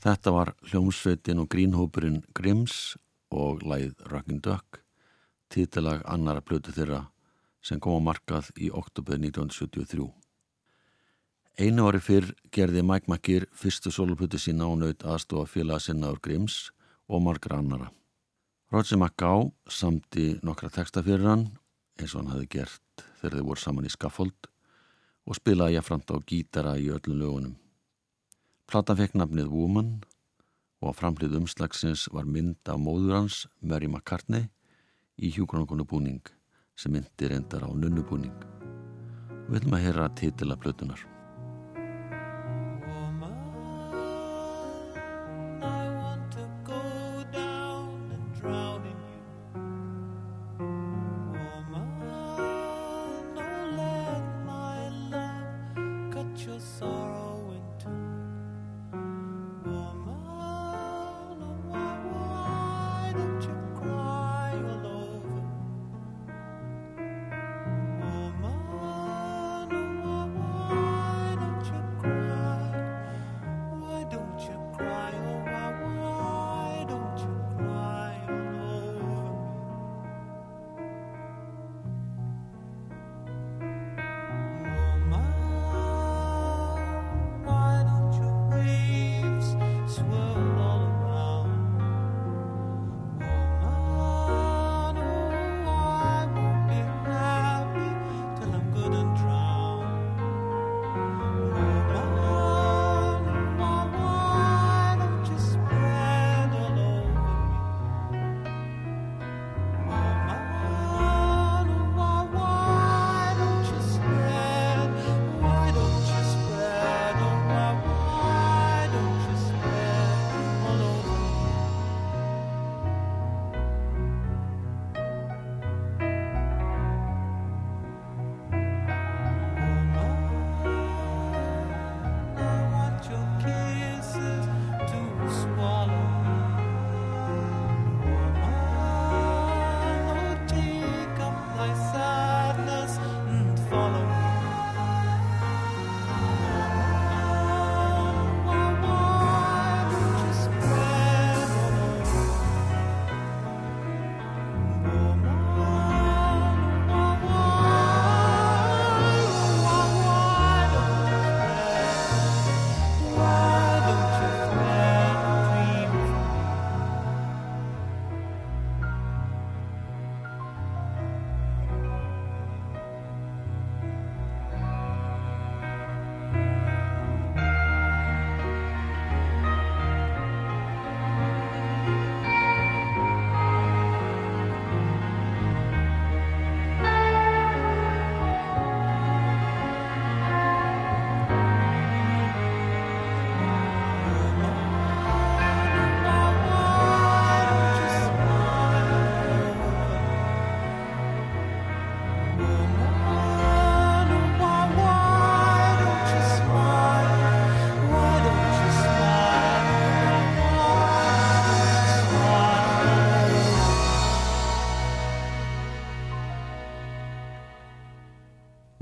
Þetta 0.07 0.31
var 0.31 0.53
hljómsveitin 0.69 1.41
og 1.41 1.49
grínhópurinn 1.51 2.21
Grimms 2.31 2.95
og 3.27 3.65
læð 3.67 3.97
Rockin' 4.07 4.39
Duck, 4.39 4.77
títilag 5.51 6.05
annara 6.07 6.39
plötu 6.39 6.71
þeirra 6.71 7.01
sem 7.59 7.81
kom 7.83 7.99
á 7.99 8.01
markað 8.05 8.47
í 8.55 8.69
oktober 8.71 9.19
1973. 9.19 10.07
Einu 11.59 11.89
ári 11.89 11.99
fyrr 11.99 12.29
gerði 12.55 12.85
Mike 12.87 13.11
McGear 13.11 13.49
fyrstu 13.51 13.91
soloplötu 13.91 14.39
sína 14.39 14.71
og 14.71 14.79
naut 14.79 15.03
aðstofa 15.03 15.51
félaga 15.57 15.83
sinna 15.89 16.15
úr 16.15 16.23
Grimms 16.23 16.71
og 17.11 17.25
margra 17.27 17.59
annara. 17.59 17.91
Roger 18.71 19.01
McGow 19.01 19.51
samti 19.67 20.37
nokkra 20.39 20.71
texta 20.71 21.03
fyrir 21.03 21.27
hann 21.27 21.49
eins 21.99 22.15
og 22.15 22.23
hann 22.23 22.37
hafi 22.37 22.53
gert 22.55 23.07
þegar 23.19 23.41
þeir 23.41 23.47
voru 23.51 23.67
saman 23.67 23.91
í 23.91 23.91
Scaffold 23.91 24.53
og 25.27 25.35
spilaði 25.35 25.81
jáframt 25.81 26.15
á 26.15 26.17
gítara 26.23 26.79
í 26.79 26.93
öllum 26.95 27.19
lögunum. 27.19 27.55
Platan 28.67 28.97
fekk 28.99 29.13
nafnið 29.15 29.47
Woman 29.47 29.91
og 30.83 30.89
á 30.91 30.97
framhlið 30.99 31.37
umslagsins 31.39 32.01
var 32.11 32.27
mynd 32.27 32.67
af 32.67 32.81
móður 32.83 33.13
hans, 33.15 33.45
Mary 33.63 33.87
McCartney, 33.87 34.49
í 35.15 35.31
hjúgrunarkonu 35.31 35.85
búning 35.87 36.19
sem 36.75 36.91
myndi 36.91 37.31
reyndar 37.31 37.63
á 37.63 37.71
nunnubúning. 37.71 38.35
Við 39.47 39.61
viljum 39.61 39.77
að 39.77 39.85
heyra 39.85 40.09
titila 40.19 40.59
plötunar. 40.59 40.99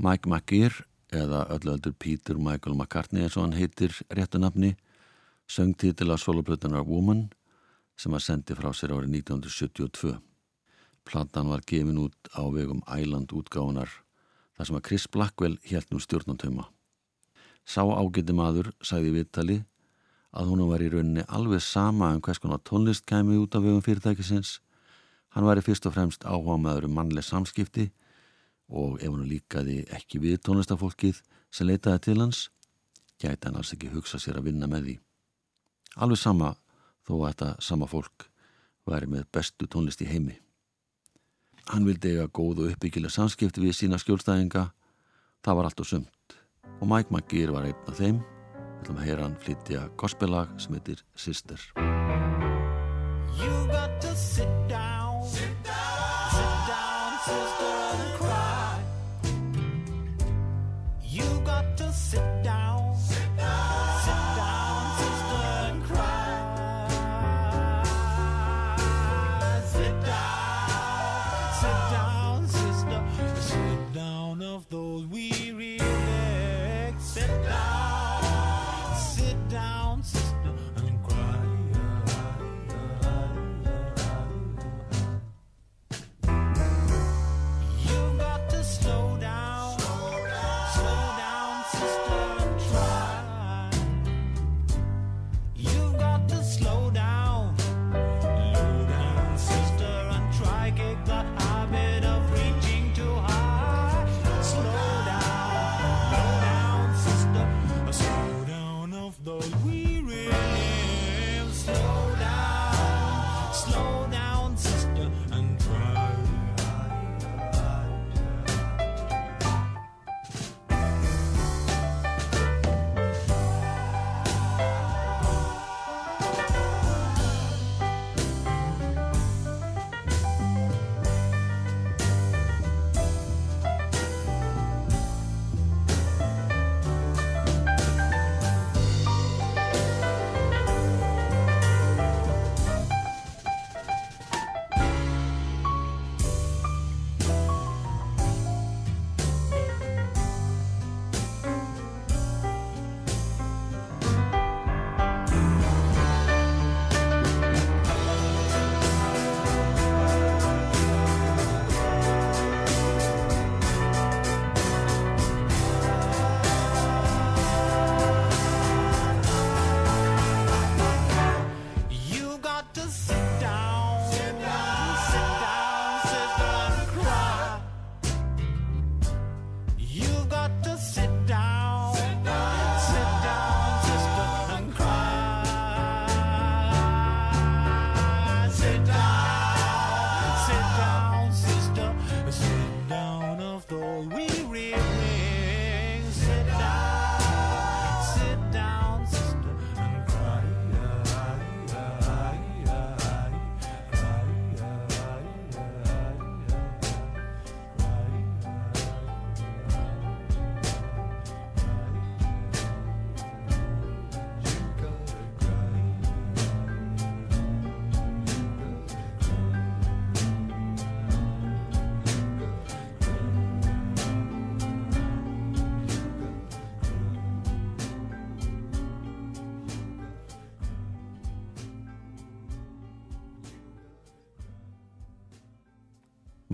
Mike 0.06 0.28
McGear 0.30 0.84
eða 1.10 1.46
ölluöldur 1.50 1.94
Peter 1.98 2.36
Michael 2.38 2.76
McCartney 2.76 3.24
eins 3.24 3.34
og 3.34 3.46
hann 3.46 3.56
heitir 3.58 3.94
réttu 4.14 4.38
nafni 4.38 4.76
söng 5.50 5.72
titil 5.74 6.12
að 6.12 6.20
soloplötunar 6.22 6.86
Woman 6.86 7.24
sem 7.98 8.14
að 8.14 8.22
sendi 8.26 8.54
frá 8.54 8.68
sér 8.70 8.94
árið 8.94 9.16
1972. 9.24 10.12
Platan 11.06 11.50
var 11.50 11.64
gefin 11.66 11.98
út 12.04 12.30
á 12.38 12.42
vegum 12.54 12.84
Island 12.86 13.34
útgáðunar 13.34 13.90
þar 14.54 14.70
sem 14.70 14.78
að 14.78 14.86
Chris 14.90 15.08
Blackwell 15.10 15.58
held 15.66 15.90
nú 15.90 15.98
stjórnantöma. 16.02 16.68
Sá 17.66 17.82
ágætti 17.82 18.36
maður 18.36 18.70
sagði 18.78 19.14
viðtali 19.18 19.60
að 20.30 20.52
hún 20.52 20.66
var 20.70 20.86
í 20.86 20.90
rauninni 20.92 21.26
alveg 21.26 21.64
sama 21.66 22.12
um 22.14 22.22
hvers 22.22 22.42
konar 22.42 22.62
tónlist 22.62 23.08
kæmi 23.10 23.40
út 23.42 23.58
af 23.58 23.66
vegum 23.66 23.82
fyrirtækisins. 23.82 24.60
Hann 25.34 25.50
var 25.50 25.58
í 25.58 25.66
fyrst 25.66 25.86
og 25.90 25.98
fremst 25.98 26.22
áhuga 26.22 26.60
maður 26.60 26.86
um 26.90 26.98
mannleg 27.00 27.26
samskipti 27.26 27.90
og 28.68 29.00
ef 29.00 29.10
hann 29.10 29.26
líkaði 29.30 29.82
ekki 29.94 30.20
við 30.22 30.40
tónlistafólkið 30.46 31.20
sem 31.50 31.68
leitaði 31.68 32.02
til 32.08 32.16
hans, 32.20 32.46
gæti 33.20 33.48
hann 33.48 33.58
alls 33.60 33.74
ekki 33.74 33.92
hugsa 33.92 34.20
sér 34.22 34.40
að 34.40 34.50
vinna 34.50 34.68
með 34.70 34.88
því. 34.88 34.96
Alveg 35.96 36.20
sama 36.20 36.54
þó 37.06 37.14
að 37.20 37.28
þetta 37.28 37.52
sama 37.68 37.88
fólk 37.90 38.26
væri 38.86 39.10
með 39.10 39.30
bestu 39.32 39.68
tónlist 39.70 40.02
í 40.02 40.10
heimi. 40.10 40.36
Hann 41.70 41.86
vildi 41.86 42.14
eiga 42.14 42.28
góð 42.30 42.64
og 42.64 42.74
uppbyggilega 42.74 43.14
samskipti 43.14 43.62
við 43.62 43.74
sína 43.74 43.98
skjólstæðinga, 43.98 44.68
það 45.42 45.58
var 45.58 45.70
allt 45.70 45.82
og 45.82 45.90
sumt 45.90 46.36
og 46.80 46.88
Mike 46.88 47.10
McGear 47.10 47.52
var 47.54 47.68
einn 47.68 47.88
af 47.88 48.00
þeim. 48.00 48.20
Við 48.20 48.82
ætlum 48.82 49.00
að 49.00 49.08
heyra 49.08 49.24
hann 49.26 49.38
flytja 49.42 49.86
gospellag 50.00 50.52
sem 50.62 50.76
heitir 50.76 51.02
Sister. 51.16 51.58
You 53.36 53.66
got 53.72 54.00
to 54.00 54.14
sit 54.16 54.55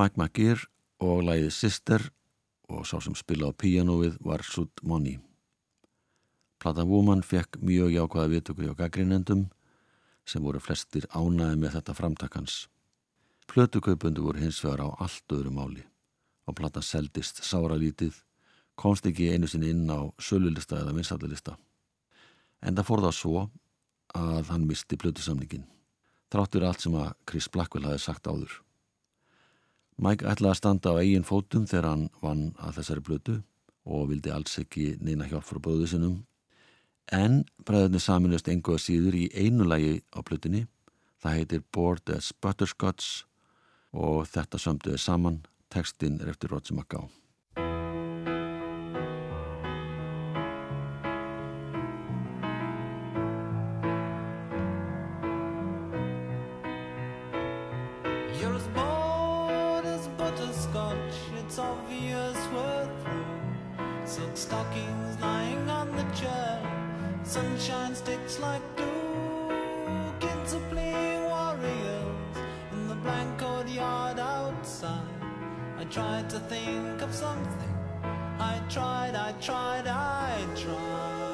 Mike 0.02 0.18
McGear 0.18 0.58
og 0.98 1.20
lægið 1.22 1.52
Sister 1.54 2.02
og 2.66 2.86
sá 2.88 2.96
sem 3.04 3.14
spila 3.14 3.50
á 3.50 3.54
píanóið 3.54 4.16
var 4.26 4.42
Sud 4.42 4.80
Money. 4.82 5.20
Platan 6.58 6.88
Woman 6.90 7.22
fekk 7.22 7.60
mjög 7.62 7.92
jákvæða 7.94 8.32
viðtökur 8.32 8.66
hjá 8.66 8.74
gaggrinendum 8.80 9.44
sem 10.26 10.42
voru 10.42 10.58
flestir 10.58 11.06
ánæði 11.14 11.60
með 11.60 11.76
þetta 11.76 11.94
framtakans. 11.94 12.56
Plötukaupundu 13.46 14.24
voru 14.26 14.42
hins 14.42 14.58
vegar 14.64 14.82
á 14.82 14.88
allt 15.06 15.36
öðru 15.36 15.54
máli 15.54 15.86
og 16.50 16.58
platan 16.58 16.82
seldist 16.82 17.44
sáralítið, 17.46 18.16
komst 18.74 19.06
ekki 19.06 19.30
einu 19.30 19.46
sinni 19.46 19.70
inn 19.70 19.86
á 19.86 20.10
sölulista 20.18 20.80
eða 20.80 20.96
vinsallilista. 20.96 21.54
En 22.58 22.74
það 22.74 22.88
fór 22.90 23.04
það 23.06 23.16
svo 23.20 23.46
að 24.18 24.50
hann 24.50 24.66
misti 24.66 24.98
plötusamningin, 24.98 25.68
þráttur 26.34 26.66
allt 26.66 26.82
sem 26.82 26.98
að 26.98 27.14
Chris 27.22 27.46
Blackwell 27.46 27.86
hafi 27.86 28.02
sagt 28.02 28.26
áður. 28.26 28.58
Mike 30.00 30.26
ætlaði 30.26 30.54
að 30.54 30.58
standa 30.58 30.92
á 30.94 31.00
eigin 31.02 31.26
fótum 31.26 31.66
þegar 31.68 31.88
hann 31.90 32.04
vann 32.22 32.44
að 32.58 32.78
þessari 32.80 33.04
blötu 33.06 33.38
og 33.84 34.08
vildi 34.10 34.32
alls 34.32 34.58
ekki 34.62 34.96
neina 35.00 35.28
hjálp 35.28 35.46
frá 35.46 35.60
bróðu 35.62 35.88
sinum. 35.90 36.20
En 37.12 37.42
bræðinni 37.66 38.00
saminust 38.00 38.48
engu 38.48 38.76
að 38.76 38.84
síður 38.86 39.18
í 39.18 39.24
einu 39.34 39.66
lagi 39.68 39.98
á 40.14 40.18
blötunni. 40.24 40.66
Það 41.22 41.38
heitir 41.38 41.64
Bored 41.74 42.14
as 42.14 42.32
Butterscotch 42.32 43.24
og 43.92 44.24
þetta 44.30 44.58
sömduði 44.58 45.02
saman. 45.02 45.42
Tekstinn 45.72 46.20
er 46.20 46.32
eftir 46.32 46.52
Roger 46.52 46.76
McGow. 46.76 47.10
Tried 76.02 76.28
to 76.28 76.40
think 76.40 77.00
of 77.00 77.14
something. 77.14 77.74
I 78.40 78.60
tried, 78.68 79.14
I 79.14 79.32
tried, 79.40 79.86
I 79.86 80.44
tried. 80.56 81.31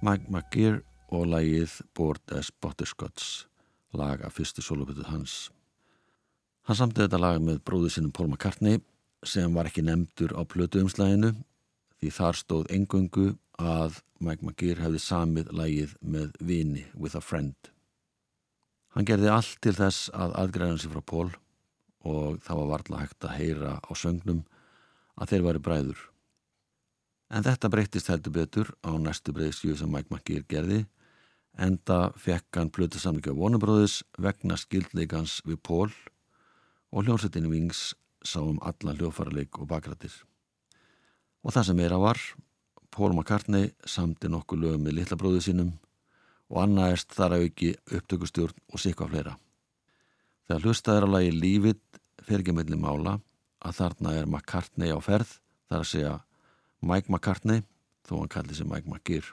Mike 0.00 0.30
McGear 0.32 0.78
og 1.12 1.26
lagið 1.28 1.74
Board 1.92 2.32
as 2.32 2.48
Butterscotch 2.50 3.44
lag 3.92 4.22
af 4.24 4.32
fyrstu 4.38 4.62
soloputu 4.64 5.04
hans. 5.04 5.50
Hann 6.64 6.78
samtið 6.78 7.04
þetta 7.04 7.20
lag 7.20 7.40
með 7.44 7.58
bróðu 7.68 7.90
sinum 7.92 8.14
Paul 8.16 8.30
McCartney 8.30 8.80
sem 9.28 9.52
var 9.52 9.68
ekki 9.68 9.84
nefndur 9.84 10.32
á 10.32 10.40
plötu 10.48 10.80
umslæginu 10.80 11.34
því 12.00 12.12
þar 12.16 12.38
stóð 12.40 12.72
engöngu 12.72 13.26
að 13.60 14.00
Mike 14.24 14.46
McGear 14.46 14.80
hefði 14.86 15.02
samið 15.04 15.52
lagið 15.60 15.92
með 16.00 16.32
vini 16.40 16.86
with 16.94 17.18
a 17.18 17.20
friend. 17.20 17.56
Hann 18.96 19.04
gerði 19.04 19.28
allt 19.34 19.58
til 19.60 19.74
þess 19.76 20.08
að 20.16 20.32
aðgræna 20.40 20.80
sig 20.80 20.94
frá 20.94 21.04
Paul 21.04 21.28
og 22.08 22.40
það 22.46 22.62
var 22.62 22.72
varla 22.72 23.02
hægt 23.02 23.28
að 23.28 23.36
heyra 23.36 23.74
á 23.84 23.92
söngnum 23.92 24.46
að 25.20 25.34
þeir 25.34 25.46
væri 25.50 25.64
bræður. 25.68 26.09
En 27.30 27.46
þetta 27.46 27.70
breyttist 27.70 28.10
heldur 28.10 28.34
betur 28.34 28.72
á 28.82 28.90
næstu 28.98 29.32
breyðskju 29.34 29.76
sem 29.78 29.90
Mike 29.92 30.10
McGear 30.10 30.46
gerði 30.50 30.80
enda 31.60 32.10
fekk 32.18 32.58
hann 32.58 32.70
plötu 32.74 32.98
samlíka 32.98 33.34
vonubróðis 33.36 34.00
vegna 34.18 34.56
skildleikans 34.58 35.40
við 35.46 35.60
Paul 35.66 35.90
og 36.90 37.04
hljómsveitinni 37.04 37.50
Wings 37.50 37.92
sá 38.26 38.40
um 38.42 38.58
alla 38.66 38.94
hljófarleik 38.96 39.58
og 39.60 39.68
bakrættir. 39.70 40.12
Og 41.44 41.54
það 41.54 41.70
sem 41.70 41.78
meira 41.78 41.98
var, 42.00 42.18
Paul 42.90 43.14
McCartney 43.14 43.70
samti 43.86 44.28
nokkuð 44.28 44.64
lögum 44.64 44.84
með 44.84 44.98
litla 44.98 45.18
bróðu 45.20 45.44
sínum 45.44 45.70
og 46.50 46.64
annaðist 46.64 47.14
þar 47.14 47.36
að 47.36 47.46
auki 47.46 47.70
upptökustjórn 47.86 48.58
og 48.74 48.82
sikka 48.82 49.06
fleira. 49.06 49.36
Þegar 50.48 50.66
hlustaður 50.66 51.06
að 51.06 51.14
lagi 51.14 51.36
lífið 51.36 51.78
fer 52.26 52.42
ekki 52.42 52.56
meðli 52.56 52.80
mála 52.80 53.20
að 53.62 53.78
þarna 53.78 54.16
er 54.18 54.26
McCartney 54.26 54.90
á 54.90 54.98
ferð 54.98 55.36
þar 55.70 55.84
að 55.84 55.90
segja 55.92 56.16
Mike 56.80 57.12
McCartney 57.12 57.62
þó 58.08 58.22
hann 58.22 58.32
kalli 58.32 58.56
sig 58.56 58.66
Mike 58.66 58.88
McGear. 58.88 59.26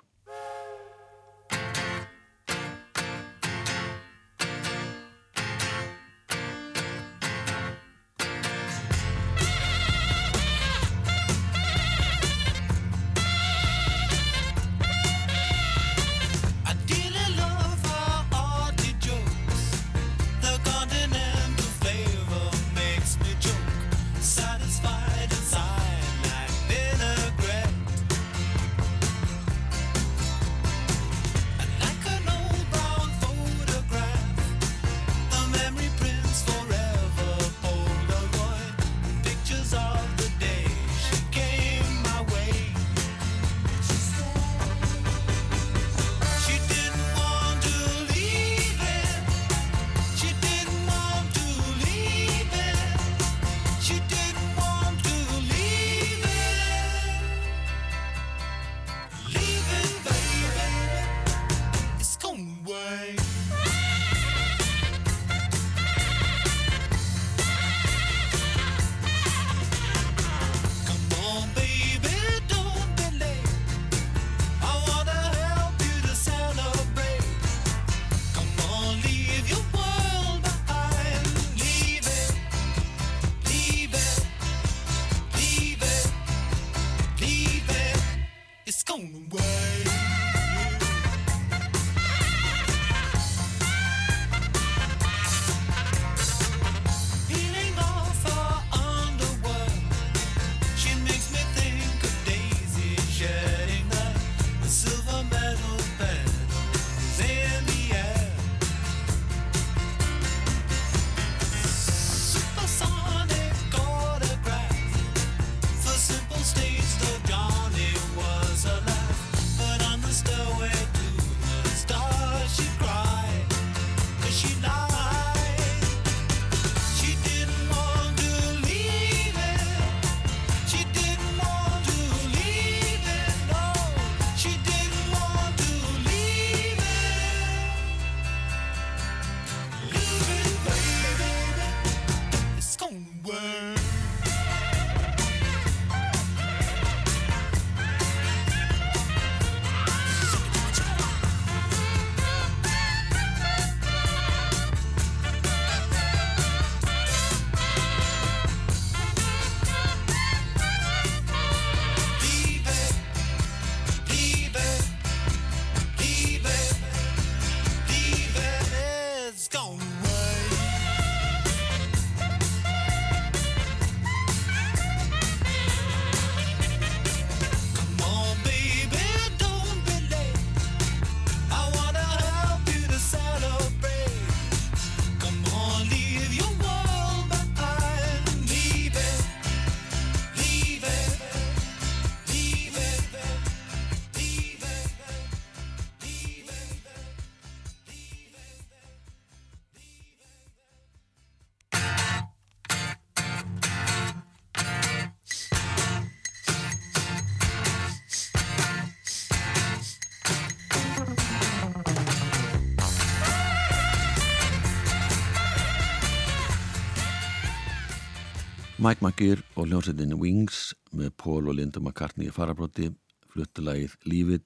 Mike 218.88 219.03
McGear 219.03 219.41
og 219.59 219.65
hljómsveitin 219.67 220.13
Wings 220.15 220.69
með 220.95 221.09
Paul 221.19 221.49
og 221.51 221.57
Linda 221.57 221.81
McCartney 221.81 222.29
í 222.29 222.31
farabróti 222.31 222.85
fluttulægið 223.33 223.97
Lífið 224.07 224.45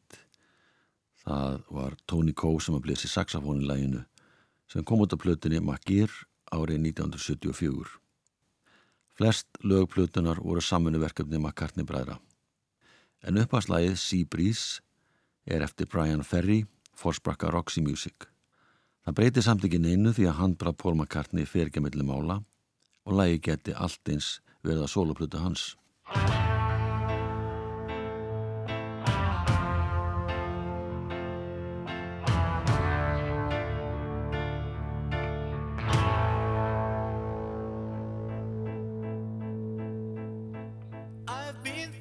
það 1.22 1.60
var 1.78 1.98
Tony 2.10 2.34
Coe 2.34 2.58
sem 2.64 2.74
að 2.74 2.88
blési 2.88 3.12
saxofón 3.12 3.62
í 3.62 3.70
læginu 3.70 4.02
sem 4.72 4.88
kom 4.88 5.06
út 5.06 5.14
af 5.14 5.22
plötunni 5.22 5.62
McGear 5.62 6.10
árið 6.58 6.82
1974 6.90 7.94
Flest 9.20 9.62
lögplutunar 9.62 10.42
voru 10.42 10.66
saminu 10.66 11.04
verkefni 11.06 11.38
McCartney 11.38 11.86
bræðra. 11.86 12.18
En 13.22 13.38
upphanslægið 13.38 14.00
Sea 14.02 14.26
Breeze 14.26 14.82
er 15.46 15.62
eftir 15.62 15.86
Brian 15.92 16.26
Ferry 16.26 16.64
fórsprakka 16.98 17.54
Roxy 17.54 17.86
Music. 17.86 18.26
Það 19.06 19.22
breyti 19.22 19.46
samt 19.46 19.68
ekki 19.70 19.78
neinu 19.78 20.16
því 20.18 20.32
að 20.32 20.40
handbrað 20.40 20.82
Paul 20.82 20.98
McCartney 20.98 21.46
fer 21.46 21.70
ekki 21.70 21.84
að 21.84 21.92
milli 21.92 22.10
mála 22.10 22.42
og 23.06 23.14
lægi 23.18 23.38
geti 23.38 23.74
allt 23.76 24.10
eins 24.10 24.42
verða 24.64 24.88
sóluplutu 24.88 25.38
hans. 25.38 25.78
I've 41.28 41.64
been 41.64 41.92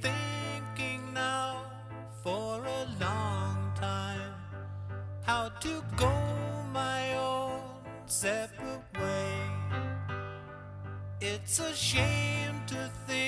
It's 11.43 11.59
a 11.59 11.74
shame 11.74 12.61
to 12.68 12.91
think 13.07 13.20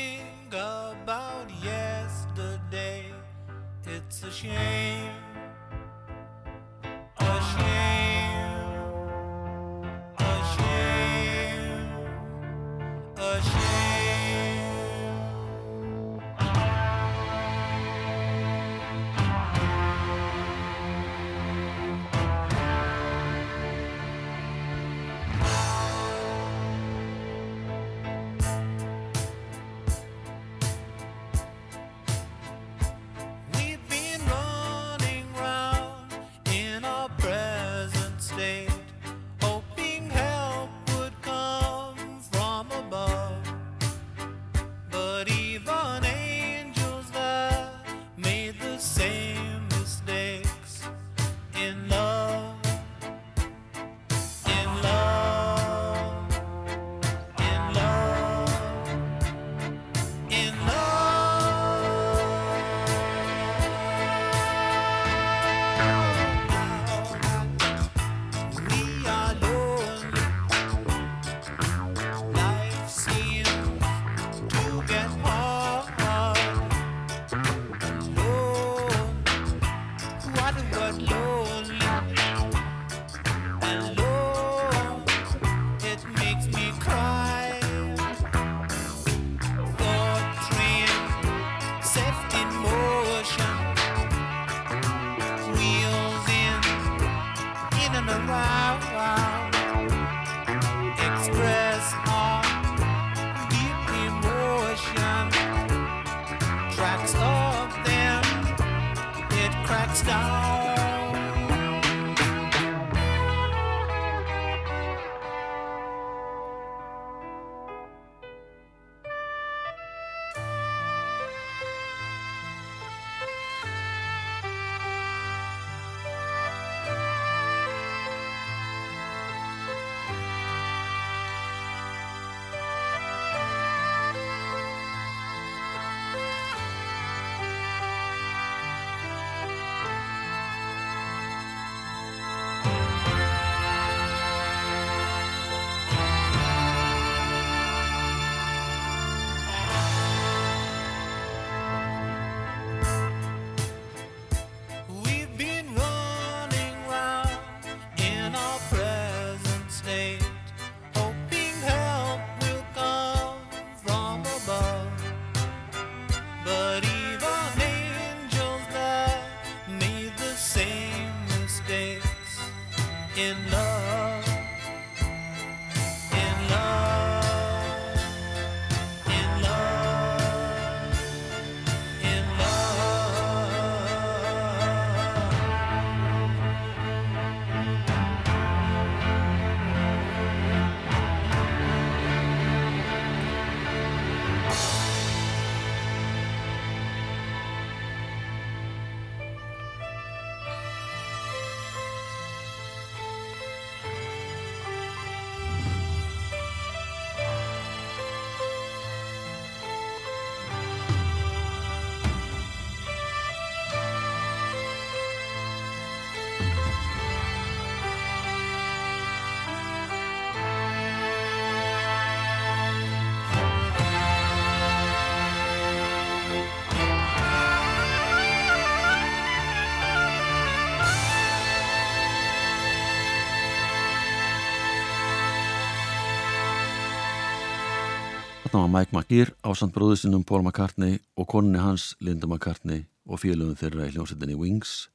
Þarna 238.52 238.68
var 238.68 238.72
Mike 238.82 238.92
McGear 238.92 239.30
ásand 239.48 239.72
bróðu 239.72 239.94
sinnum 239.96 240.26
Paul 240.28 240.42
McCartney 240.42 240.98
og 241.16 241.24
koninni 241.32 241.62
hans 241.62 241.94
Linda 242.04 242.28
McCartney 242.28 242.82
og 243.08 243.22
félögum 243.22 243.56
þeirra 243.56 243.86
í 243.88 243.94
hljómsveitinni 243.94 244.36
Wings 244.36 244.90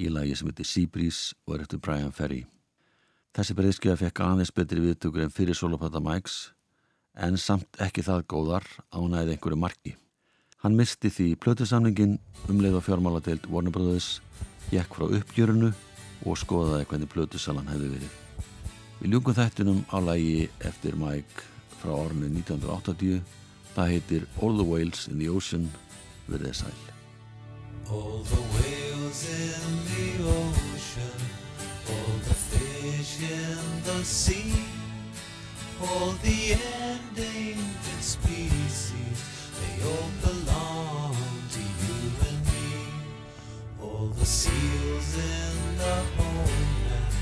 í 0.00 0.08
lagi 0.08 0.32
sem 0.40 0.48
heitir 0.48 0.70
Seabreeze 0.70 1.36
og 1.44 1.58
er 1.58 1.66
eftir 1.66 1.82
Brian 1.84 2.16
Ferry. 2.16 2.40
Þessi 3.36 3.58
breyðskjöða 3.60 4.00
fekk 4.06 4.24
aðeins 4.24 4.54
betri 4.56 4.80
viðtökur 4.86 5.26
en 5.26 5.36
fyrir 5.36 5.60
solopata 5.60 6.00
Mikes 6.00 6.38
en 7.28 7.36
samt 7.36 7.76
ekki 7.76 8.08
það 8.08 8.24
góðar 8.32 8.72
ánæðið 8.88 9.36
einhverju 9.36 9.62
marki. 9.66 9.96
Hann 10.64 10.80
misti 10.80 11.12
því 11.12 11.30
plötusamningin 11.44 12.16
umleið 12.48 12.80
á 12.80 12.86
fjármáladeild 12.88 13.52
Warner 13.52 13.74
Brothers, 13.74 14.22
gekk 14.72 14.96
frá 14.96 15.10
uppgjörunu 15.12 15.74
og 16.24 16.40
skoðaði 16.40 16.88
hvernig 16.88 17.12
plötusalan 17.12 17.68
hefði 17.68 17.98
verið. 17.98 18.20
Við 19.02 19.10
ljúkum 19.12 19.36
þættinum 19.36 19.84
á 19.92 20.00
lagi 20.00 20.46
eftir 20.64 20.96
Mike 20.96 21.52
frá 21.84 21.92
ornu 21.92 22.32
1980. 22.32 23.20
Það 23.74 23.90
heitir 23.92 24.26
All 24.40 24.56
the 24.56 24.64
Whales 24.64 25.08
in 25.12 25.18
the 25.20 25.28
Ocean 25.28 25.68
verðið 26.30 26.56
sæl. 26.62 26.76
All 27.92 28.22
the 28.24 28.40
whales 28.54 29.20
in 29.28 29.74
the 29.92 30.06
ocean, 30.24 31.18
all 31.92 32.14
the 32.24 32.34
fish 32.34 33.20
in 33.20 33.60
the 33.84 34.00
sea, 34.02 34.54
all 35.82 36.14
the 36.24 36.56
endangered 36.56 38.00
species, 38.00 39.20
they 39.60 39.84
all 39.84 40.10
belong 40.24 41.16
to 41.52 41.60
you 41.60 42.00
and 42.28 42.40
me. 42.48 42.72
All 43.82 44.08
the 44.16 44.24
seals 44.24 45.10
in 45.20 45.76
the 45.76 45.96
homeland, 46.16 47.14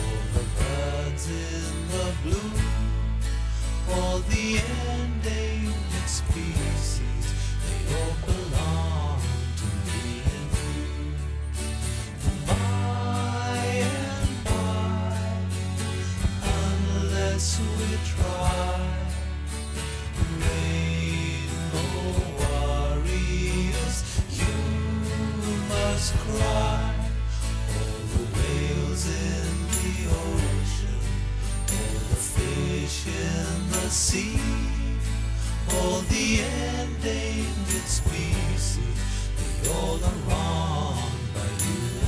all 0.00 0.22
the 0.38 0.46
birds 0.56 1.28
in 1.28 1.74
the 1.92 2.08
blue, 2.24 2.69
all 3.92 4.18
the 4.20 4.56
endangered 4.56 6.08
species, 6.08 7.00
they 7.64 7.94
all 7.94 8.14
belong 8.26 9.20
to 9.56 9.66
me 9.86 10.22
and 10.36 10.50
you. 10.66 10.90
By 12.46 13.56
and 13.66 14.44
by, 14.44 15.16
unless 16.42 17.46
we 17.60 17.88
try, 18.06 18.80
rainbow 20.44 21.90
warriors, 22.38 23.96
you 24.40 24.56
must 25.68 26.10
cry. 26.14 26.94
All 27.76 28.02
the 28.12 28.24
whales 28.36 29.04
in 29.06 29.50
the 29.76 29.90
ocean, 30.10 31.02
all 31.72 31.98
the 32.10 32.16
fish 32.16 33.06
in 33.06 33.69
see 33.90 34.38
all 35.74 36.00
the 36.02 36.42
ending 36.42 37.46
it's 37.66 38.00
we 38.06 38.34
see. 38.56 38.80
They 39.36 39.70
all 39.70 39.96
are 39.96 40.20
wrong 40.28 41.10
by 41.34 41.48
you. 41.64 41.99